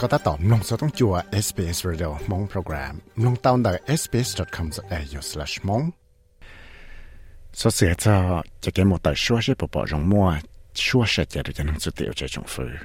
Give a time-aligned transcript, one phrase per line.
[0.00, 1.14] ก็ตัดต่อมลงสต้องจัว
[1.44, 5.84] SBS Radio มงโปรแกรมลงตาวน์ดัก sbs.com.au/mong
[7.60, 8.16] สเสียจะ
[8.64, 10.26] จะเกมหมดแต่ชัวเช่ปปอจงมัว
[10.84, 12.78] ชัวเช่จะจะนั่งสุดเดียวจะจงฟื้น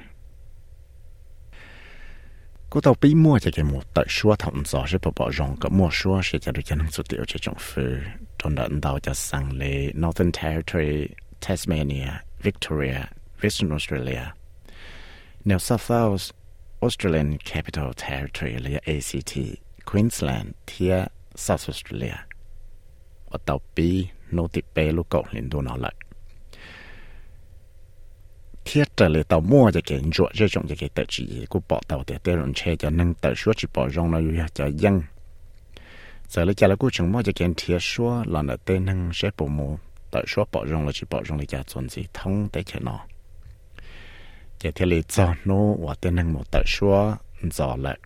[2.70, 7.98] กูตอปีมัวจะเกมหมดแต่ชัวทำซอเช่ปปอจงกับมัวชัวเช่จะจะนั่งสุดเดียวจะจงฟื้น
[8.40, 9.62] จนดันดาวจะสังเล
[10.02, 10.94] Northern Territory
[11.44, 12.10] Tasmania
[12.46, 13.00] Victoria
[13.40, 14.24] Western Australia
[15.48, 16.24] New South Wales
[16.85, 19.33] Australian Capital Territory หรือ ACT
[19.89, 20.95] Queensland เทีย
[21.45, 22.17] South Australia
[23.29, 23.89] ว่าต่อปี
[24.33, 25.91] โนติเปลูกเกาลินดูนอละ
[28.63, 34.97] เทียจะเลยต่อมั่วจะเก่งจวดจะจงจะเก่งแต่จีกูปอต่อแต่เตรอนเชจะนั่งแต่ชัวจีปอจงเราอยู่จะยัง
[36.29, 39.29] giờ lấy cha là cú chừng mua cho kiện thiệt xua là nợ tên năng sẽ
[39.37, 39.77] bộ mù
[40.11, 42.79] tại xua bỏ rong là chỉ bỏ rong lấy cha chuẩn gì thông tới chợ
[42.79, 42.99] nó
[44.64, 47.14] chỉ thì lấy cho nó và tên năng một tại số
[47.52, 47.98] giờ lại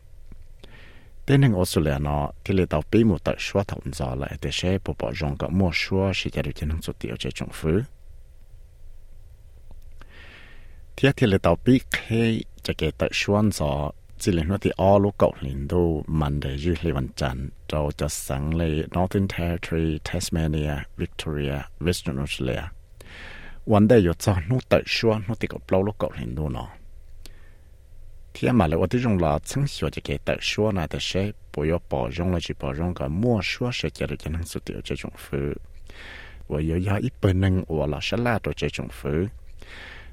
[1.27, 4.51] tên năng Australia nó thì lấy tàu bí một tại số thông giờ lại để
[4.53, 7.31] sẽ bộ bỏ rong cả mua số sẽ cho được cho năng số tiêu cho
[7.31, 7.83] trong phứ.
[10.97, 14.71] Thì thì lấy tàu bí khi cho cái tại số giờ chỉ là nó thì
[14.77, 18.83] all lúc cậu liền đâu mình để dưới lì văn chắn cho cho sáng lì
[18.97, 22.78] Northern Territory, Tasmania, Victoria, Western Australia.
[23.73, 26.69] วันได้ยศจอนู้แต่ชัวนู้ติกับเปล่าลูกเกาหลีดูเนาะ
[28.33, 35.57] ที่มาเลยว่าที่จงลาซึ่งชัวจะเกิดแต่ชัวนะแต่ใช่ปอยปอจงละจีปอจงกับมั่วชัวเสียเกิดจะนั่งสุดเดียวจะจงฟื้น
[36.51, 39.25] ว่าเยอะๆอีเป็นหนึ่งว่าละฉลาดตัวจะจงฟื้น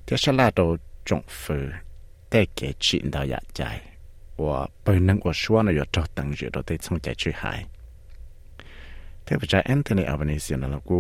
[0.06, 0.70] ที่ฉลาดตัว
[1.08, 1.68] จงฟื้น
[2.30, 3.62] แต่เกิดชินดายใจ
[4.44, 7.60] ว่าเป็นหนึ่งว่าชัวนะยศจอตั้งเยอะตัวที่สงใจช่วยหาย
[9.24, 11.00] เทพเจ้าแอนโทนีอัลเบเนซีนั่นแล้วกู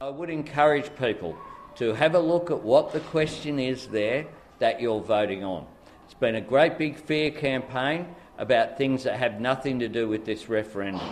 [0.00, 1.36] I would encourage people
[1.76, 4.26] to have a look at what the question is there
[4.58, 5.66] that you're voting on.
[6.04, 10.24] It's been a great big fear campaign about things that have nothing to do with
[10.24, 11.08] this referendum.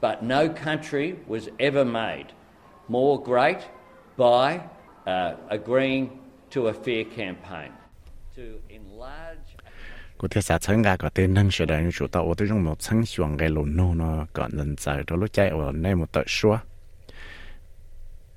[0.00, 2.32] But no country was ever made
[2.88, 3.60] more great
[4.16, 4.68] by
[5.06, 6.18] uh, agreeing
[10.18, 16.54] กูที่สาชังกาก็เต้นนั่งเสด็จอยู่ตัวว่าที่จงมุชังชวงไกลุนโน่ก่อนเดินใจตัวรู้ใจว่าในมุตชัว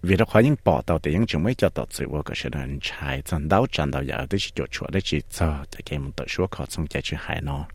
[0.05, 2.35] vì đó khó những bỏ tàu thì những chúng mới cho tàu sự vô cái
[2.35, 5.65] sự đơn trái chân đau chân đau giờ tôi chỉ cho chúa để chỉ cho
[5.75, 7.65] để cái một tàu chúa khó xong chạy chưa hại nó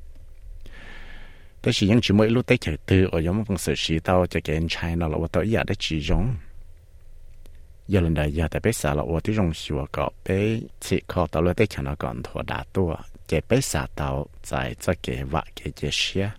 [1.62, 4.26] tôi chỉ những chúng mới lúc tới chạy từ, ở giống một sự sĩ tàu
[4.26, 6.34] cho cái trái nó là tàu giờ để chỉ giống
[7.90, 9.02] giờ lần đầu giờ tại bé xã là
[9.54, 12.96] xua có bé chỉ có tàu lơ tết chẳng nó còn thua đá tua
[13.26, 16.30] chế bé xã tàu tại cho kế vạ kế chế xia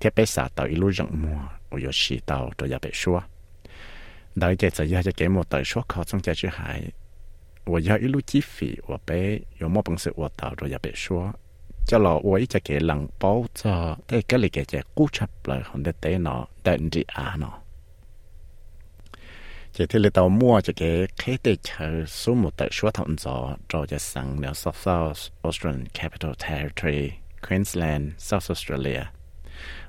[0.00, 1.38] thế bé xã tàu ilu rong mùa
[1.70, 3.20] ô yo xì tàu cho xua
[4.34, 6.82] đời chế giờ cho kế một tàu xua khó trong chế chữ hải
[7.64, 10.78] ô giờ ilu chi phí ô bé yo mô bằng sự ô tàu cho giờ
[10.94, 11.32] xua
[11.86, 12.78] cho lọ ô ý cho kế
[13.20, 14.80] bao cho thế cái lịch kế chế
[15.12, 17.58] chập lại không để tế nó đợi đi à nó
[19.78, 23.16] chỉ thế là tàu mua chỉ cái khế tê chờ số một tại số thọn
[23.18, 27.10] gió cho cho sang nếu South South Australian Capital Territory,
[27.48, 29.02] Queensland, South Australia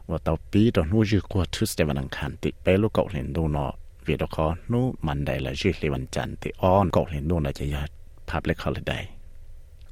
[0.08, 3.10] và tàu bí đó nuôi dư qua Tuesday và đăng khẳng tị bé lúc cậu
[3.14, 3.74] lên đô nọ
[4.06, 7.28] vì đó có nu mình đây là dư lì bằng chẳng tị on cậu lên
[7.28, 7.88] đô là chỉ là
[8.28, 9.10] public holiday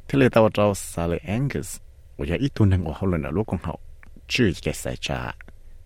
[0.07, 1.77] thế là tàu cho Sally Angus
[2.17, 3.79] và giờ ít tuần năng của hậu lần ở lúc con hậu
[4.27, 5.35] chưa cái sai trả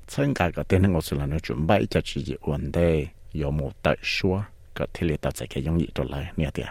[0.07, 3.07] chân cả cái tên năng của sự là nó chuẩn bị cho chị ổn đây
[3.32, 6.68] 有冇得说个体力到这个容易到来呢点。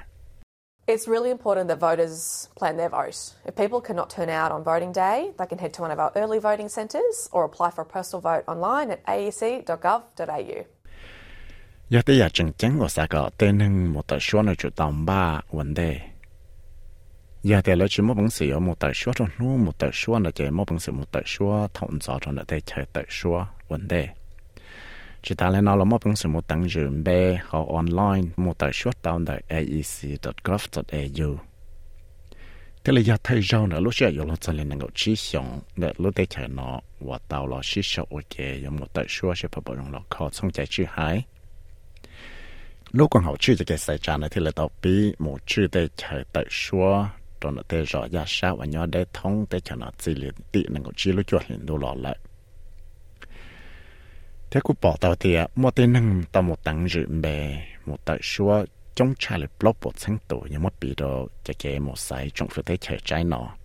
[0.85, 3.34] It's really important that voters plan their vote.
[3.46, 6.12] If people cannot turn out on voting day, they can head to one of our
[6.16, 10.66] early voting centres or apply for a postal vote online at aec.gov.au.
[11.90, 15.83] 有啲人真正我三个电能冇得说呢，就当把问的。
[17.44, 20.31] giờ thì lấy chỉ một bằng sự một tờ số trong nó một tờ số là
[20.31, 23.45] chỉ một bằng sự một tờ số thông rõ trong là để chơi tờ số
[23.68, 24.10] vấn đề
[25.28, 28.58] Chỉ ta lên nó là một bằng sự một tăng trưởng bê họ online, một
[28.58, 31.38] tờ short down tại aec.gov.au
[32.84, 35.92] thế là giờ thấy rõ nữa lúc trước lúc cho lên ngồi chỉ xong để
[35.98, 39.48] lúc để chơi nó và tàu là chỉ số ok có một tờ số sẽ
[39.52, 41.25] phải bảo rằng là khó xong chạy chữ hai
[42.92, 45.88] lúc còn học chữ cái sai trả này, thì là tàu bí, một chữ để
[45.96, 47.06] chơi tờ số
[47.40, 50.32] rồi nó tê rõ ra sao và nhỏ để thông để cho nó chỉ liền
[50.52, 52.19] tị năng có chỉ lúc chuột hiện đồ lọ lại
[54.50, 58.19] thế cũng bỏ tàu thì một tên năng tàu một tăng dự bè, một tại
[58.23, 58.65] số
[58.95, 62.31] trong trái lập block bộ sáng tổ như một bị đồ cho kẻ một sai
[62.35, 63.56] trong phía thế chơi trái nọ.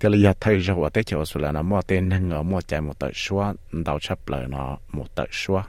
[0.00, 2.60] Thế là thấy rồi thế tới chỗ số là nó mua tên năng ở mua
[2.60, 5.62] chạy một tờ xua, đào chấp lời nó một tờ xua.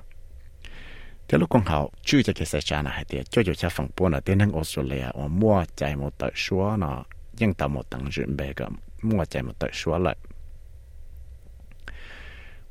[1.27, 3.89] Thế lúc con hậu chưa cho cái xe trả này thì cho cho cha phẳng
[3.97, 7.03] buôn ở tên nâng Australia ở mua chạy một tờ xua nó
[7.37, 8.67] nhưng tàu một tầng rượu bè cái
[9.01, 10.15] mua chạy một tờ xua lại.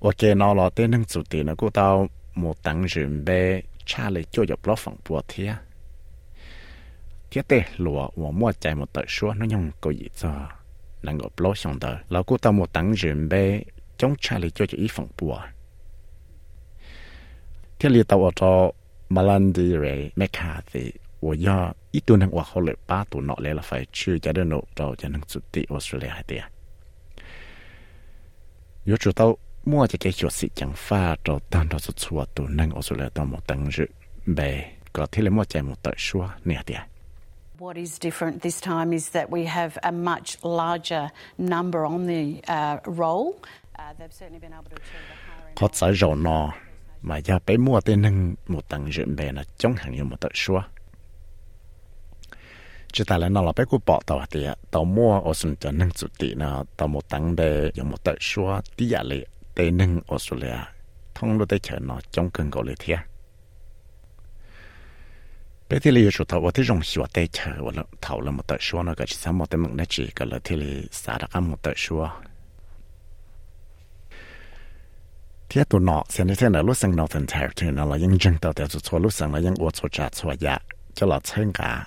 [0.04, 4.10] ok nó là tên nâng chủ tiền nó cũng tao một tầng chuẩn bị cha
[4.10, 5.50] lại cho cho block phòng buôn thì
[7.31, 10.50] thiết tệ lúa và mua chạy một tờ xóa nó nhung có gì cho
[11.01, 13.66] năng够 block 上的，老古到冇等准备，
[13.98, 15.42] 总查理就就一风波。
[17.78, 18.75] 天里到我做
[19.07, 26.44] 马兰迪瑞麦卡蒂，我要一度能我后来八度脑来了，phải去家的脑到就能做的我说来的。
[28.84, 32.82] 有知道 mua chỉ cái chuột xịt chẳng pha trâu tan trâu sụt sùa tù nâng ở
[32.82, 33.84] sù lờ tao một tầng dự
[34.26, 36.81] bề có thể là mua chạy một tờ xua nè tiệt
[37.58, 41.08] What is different this time is that we have a much larger
[41.38, 43.32] number on the uh, roll.
[43.78, 45.55] Uh, they've certainly been able to achieve a higher...
[45.56, 46.52] Có sở rổ nò
[47.02, 50.20] mà giờ bé mua tên nâng một tầng dự bề là chống hẳn như một
[50.20, 50.62] tờ xua.
[52.93, 55.72] Chỉ tại là nó là bé của bỏ tàu thì tàu mua ở sân cho
[55.72, 59.26] nâng chủ tị là tàu một tầng bề dùng một tờ xua tí giả lệ
[59.55, 60.56] tên nâng Australia.
[61.15, 62.99] Thông lô tới chở nó, trong cơn gọi lệ thiệt
[65.69, 68.47] bé thì lý chủ thầu thì rong xua tê chở và là thầu là một
[68.47, 70.87] tờ xua nó cái chỉ sao một tờ mực nó chỉ cái là thì lý
[70.91, 72.11] xả ra một tờ xua.
[75.49, 78.39] Thế tụi nó xem như thế nào lúc sang Northern Territory nó là những dân
[78.39, 80.59] tàu theo cho lúc sang là những ô tô trả cho ya
[80.95, 81.87] cho là chân cả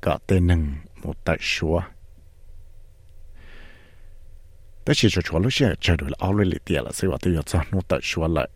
[0.00, 1.80] có tên nâng một tờ xua.
[4.85, 7.81] đó chỉ cho cho lúc xưa chờ được là already tiền là sựว่าtôi cho nó
[7.87, 8.49] tờ xua lại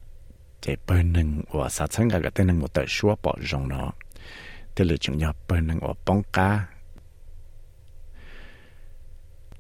[0.62, 3.68] chỉ bên nâng và sát chân cả cái tên nâng một tờ xua bỏ rong
[3.68, 3.92] nó
[4.75, 6.66] thì là chúng nhau bên năng ở bóng cá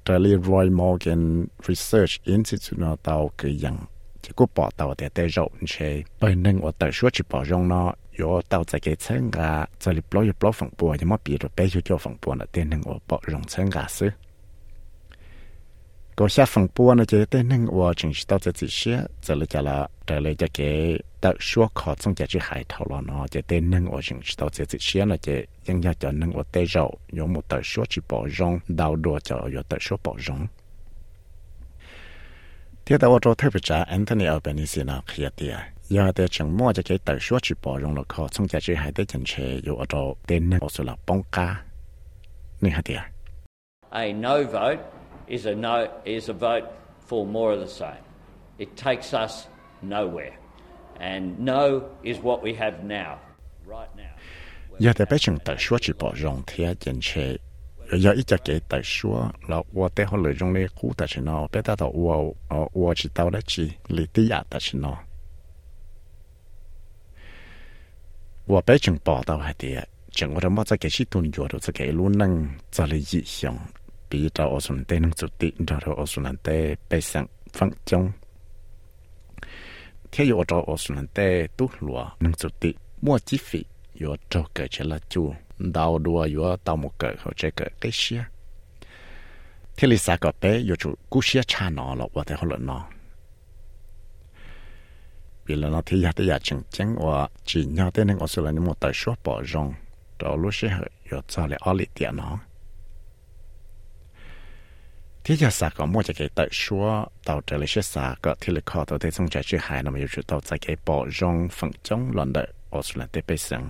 [0.05, 3.77] trở lại Roy Morgan Research Institute nó tàu cái yang
[4.21, 7.45] chỉ có bỏ tàu để để rộng chế bên năng ở tàu số chỉ bỏ
[7.45, 11.09] rong nó có tàu tại cái chân gà trở lại blow blow phòng bùa nhưng
[11.09, 13.85] mà bị rồi bé cho phòng bùa là tên năng ở bỏ rong chân gà
[13.87, 14.09] xứ có xa phòng bùa nó chỉ tên năng ở chính trị tàu chỉ xe
[14.09, 14.26] trở lại cho là trở lại cho cái แต่ชัวขอต้องจะจะหายเท่า
[16.20, 19.78] ก็ชาฝั่งปัวนะเจเต้นึ่งว่าจึงจะต้องจะจีเชียจะเลยจะละ
[20.08, 20.70] จะเลยจะเก๋
[21.22, 25.28] ตัดชัวขอจงจะจีหายทอลอนอเจเต้นึ่งว่าจึงจะต้องจะจีเชียนะเจ
[25.66, 26.84] ยังอยากจะนึ่งว่าเตเจ้า
[27.16, 30.40] ยมุตัดชัวจีปอจงดาวดัวจะอยตัดชัวปอจง
[32.82, 35.54] เที่ยวแต่ว่าเราเทปจ่าแอนโทนีอัลเบนิซินาเคลียเตีย
[35.94, 41.46] ยาแต่จังมั่วจะเก๋ตัดชัวจีปอจงละขอจงจะจีหายได้จังเชยอยู่เราเต้นนึ่งว่าสุลาปองกา
[42.62, 43.00] นี่ฮะเตีย
[44.00, 44.97] A no vote
[45.28, 46.68] is a, no, is a vote
[47.06, 48.02] for more of the same.
[48.58, 49.46] It takes us
[49.82, 50.36] nowhere.
[51.00, 53.18] And no is what we have now,
[53.66, 54.14] right now.
[54.80, 55.04] Yeah, thế
[57.02, 57.36] chế
[57.92, 61.08] giờ ít chắc cái tại số là qua tế họ lợi dụng lấy khu tại
[61.10, 62.16] chỗ nào bây giờ tàu qua
[62.72, 65.02] qua chỉ tàu đã chỉ lý tí giả tại chỗ nào
[68.46, 68.92] qua bây giờ
[69.58, 73.00] thế chẳng có đâu mà cái chỉ tuân dụng được cái luôn năng cho lấy
[74.10, 77.70] bị trao ở xuống tên chủ tịch trao ở xuống lần tê, bê sang phăng
[77.84, 78.10] chống
[80.12, 83.64] theo yêu trao ở xuống lần tê tu lúa nâng chủ tịch mua chi phí
[83.94, 87.70] yêu trao cái chế là chu đào đua yêu tao một cái họ chế cái
[87.80, 88.24] cái xe
[89.78, 92.44] thế lý sao có bé yếu chủ cú xe cha nó là và thế họ
[92.50, 92.86] lợi nó.
[95.46, 98.64] Vì là nó thấy thấy chừng chừng và chỉ nhau tên nâng ở xuống lần
[98.64, 99.74] một tài số bỏ rong.
[100.18, 102.38] Trao lúc xe họ yếu trao lại ở lại tiền nó.
[105.27, 108.53] thì giờ sao có mua cái tự số tàu trở lại sẽ sao có thì
[108.53, 111.05] là khó tàu để trong trái chữ hải nó mới chủ tàu tại cái bỏ
[111.19, 113.69] rong phần trong lần đợi ở số lần tế bê sừng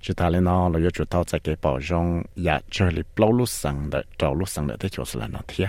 [0.00, 3.32] chỉ ta lên nó là chủ tàu tại cái bỏ rong ya chơi li bao
[3.32, 5.68] lúc sang đợi trâu lúc sang đợi tới chỗ số lần nó thiệt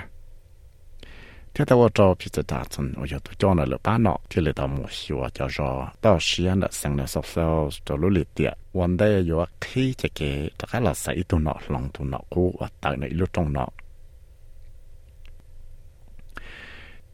[1.54, 4.42] thế tao cho phía dưới ta chân ở chỗ cho nó là ba nọ thì
[4.42, 8.12] là tao mua xíu cho cho tao xuyên là sang là sắp sau cho lúc
[8.12, 13.66] liệt tiệtวันได้อยู่ที่จะเกะแต่ก็เราใส่ตัวนอลองตัวนอกูว่าตายในลูกตรงนอ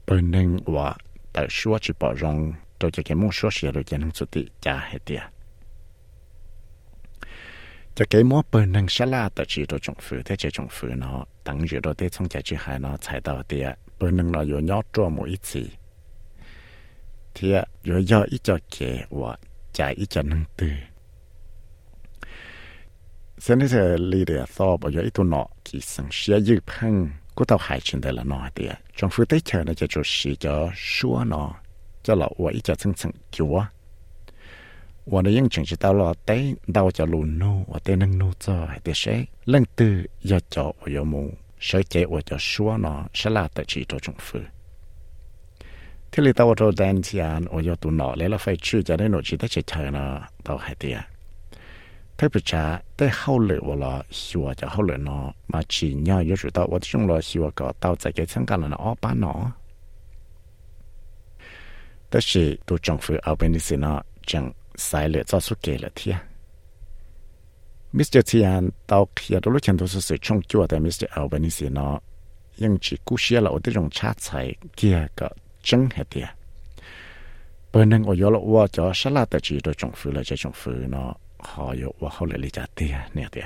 [0.08, 0.96] bên nên và
[1.34, 4.26] tại số chỉ bảo rằng tôi chỉ cái muốn số xe rồi cho nên số
[4.32, 5.22] tỷ trả hết tiền
[7.96, 10.68] cho cái mua bên nên sẽ là tại chỉ đồ trồng phụ thế chỉ trồng
[10.70, 14.40] phụ nó tăng dự đồ thế trong giá trị hai nó chạy到tiền bên nên nó
[14.40, 15.66] 有 nhỏ cho mỗi ít gì
[17.34, 17.54] thì
[17.84, 19.38] 有要一叫给我
[27.37, 30.55] กูต้องหายชินได้ละน้อยเดียจงฟื้นได้เชิญนะจะจุดสีจะ
[30.93, 31.49] ชัวเนาะ
[32.05, 33.57] จะหล่อว่าอีจะซึ่งซึ่งจัว
[35.13, 36.37] วันนี้ยังจึงจะตลอดเต้
[36.77, 39.17] ดาวจะลูนู่ว่าเต้นั่งนู่จ่อให้เต้เช่
[39.49, 39.95] เรื่องตื่อ
[40.31, 41.23] ยาจ่อว่ายมู
[41.65, 44.47] ใช้เจว่าจะชัวเนาะฉลาดแต่ชีตัวจงฟื้น
[46.11, 50.09] ที่เราตัวแดนเซียนโอยตุนเนาะแล้วเราไฟชื่อจะได้หนูชีได้เฉยๆเนาะ
[50.47, 50.99] ต่อให้เตี้ย
[55.48, 59.52] mà chỉ nhau yo chủ tao 我用了xua có tao tại cái参加了nó ở bán nó
[62.10, 66.20] 但是都政府后边的事呢，正晒了早出给了天。
[67.94, 68.22] Mr.
[68.22, 71.08] Tian 到去到路前都是水冲脚的 Mr.
[71.10, 72.02] Albanese 呢，
[72.58, 76.28] 因此故事了我这种差才给个真系的。
[77.72, 83.42] 本能我有了我叫沙拉的几多政府了，这政府呢， 还有我后来理解的那的。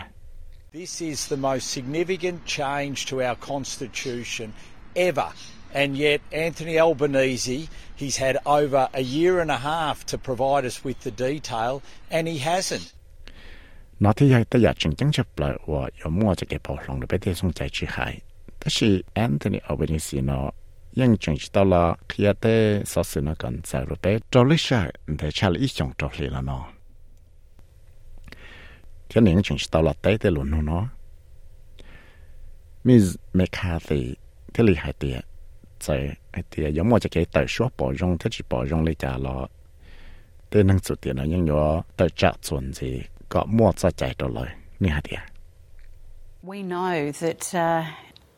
[0.71, 4.50] This is the most significant change to our constitution
[4.95, 5.27] ever.
[5.75, 10.83] And yet, Anthony Albanese, he's had over a year and a half to provide us
[10.83, 11.81] with the detail,
[12.12, 12.91] and he hasn't.
[13.97, 18.21] 那天还得要真正去不了，我有摸这个包容的被电送在去海，
[18.59, 20.53] 但是 Anthony Albanese 呢，
[20.91, 26.63] 因正知道了，佢也得说是那个在路被找了下，得查了一项找嚟了呢。
[46.42, 47.84] we know that uh,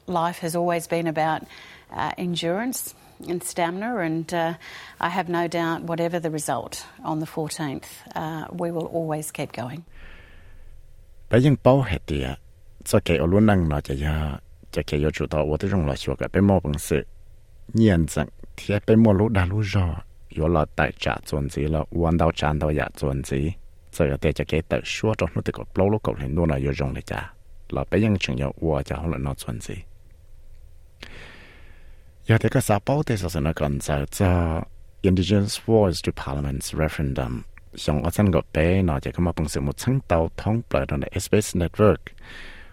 [0.06, 1.46] life has always been about
[1.92, 2.94] uh, endurance
[3.28, 4.54] and stamina, and uh,
[5.00, 7.84] I have no doubt, whatever the result on the 14th,
[8.14, 9.84] uh, we will always keep going.
[11.30, 12.36] แต่ยังเป้าเหตุอ่ะ
[12.88, 14.16] จะเกี่ยวลุ่นนั่งเนาะจะยา
[14.74, 17.02] จะเกี่ยวจุดต่อว่าที่รงหลอชัวกับเป็นมอบังสือ
[17.74, 19.86] เงียนจังเทียเป็นมอลุดาลุจอ
[20.34, 23.40] อยู่หลอดแต่จ่าจวนสีแล้ววันดาวจานดาวยาจวนสี
[23.94, 27.20] จะเดี๋ยวจะเกี่ยวแต่ชัวจนนู่นติดกับเปล่าลูกกับเห็นนู่นน่ะอยู่ตรงเลยจ้า
[27.72, 29.76] เราไปยังเชิงยาวัวจะห้องหลอนจวนสี
[32.28, 34.30] ยาเด็กก็สาวเป้าเตะศาสนาก่อนจะ
[35.08, 37.32] Indigenous Voice to Parliament's referendum
[37.74, 41.06] song asan go pe na je kama pung se mo chang tao thong pla na
[41.14, 42.12] SBS network.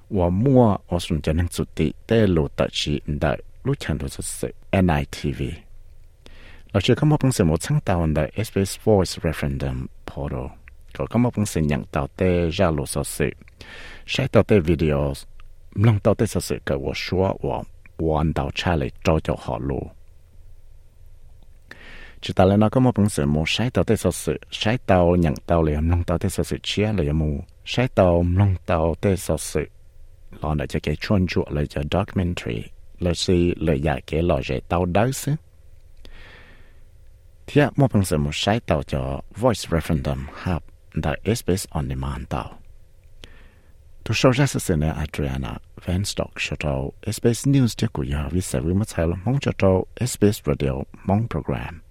[0.10, 3.36] Wa mua osun jan hang chuti te lo ta chi nda
[3.66, 5.42] lu chan lo se NITV
[6.74, 10.51] la che kama pung se mo chang tao nda SBS voice referendum portal.
[10.94, 13.32] Ko kama pung se nyang tao te ja lo so se.
[14.06, 15.25] Shai tao te videos.
[15.75, 17.63] Mlang tao te so se ka wo shua wa
[18.00, 19.97] wan tao cha le cho cho ho lo
[22.22, 24.78] chỉ ta lên nó có một bằng sự một sai tàu tê sở sự, sai
[24.78, 28.56] tàu nhận tàu liền nông tàu tê sở sự chia lại mù, sai tàu nông
[28.66, 29.66] tàu tê sở sự.
[30.42, 32.64] Lo này cho cái chuyên chuột là cho documentary
[33.00, 35.32] là si lời giả cái lo rễ tàu đỡ xứ.
[37.48, 40.64] Thì một bằng sự một sai tàu cho Voice Referendum Hub
[41.04, 42.60] the SBS On Demand tàu.
[44.04, 48.28] Tu sau ra sự này Adriana Van Stock cho tàu SBS News cho của nhà
[48.32, 50.72] vì sẽ với mất thay mong cho tàu SBS Radio
[51.06, 51.87] mong program.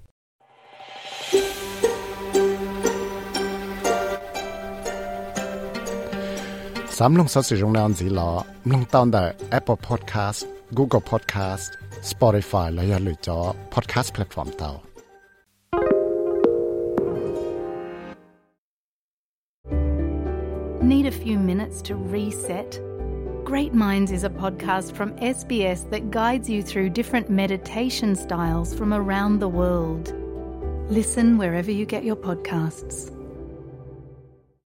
[6.96, 11.72] Sám lông sao sử dụng nào gì lọ, lông tao tại Apple Podcast, Google Podcast,
[12.02, 13.40] Spotify และอย่าลืมจอ
[13.74, 14.72] podcast platform เตา
[20.92, 22.72] Need a few minutes to reset?
[23.46, 28.94] Great Minds is a podcast from SBS that guides you through different meditation styles from
[28.94, 30.14] around the world.
[30.90, 33.12] Listen wherever you get your podcasts.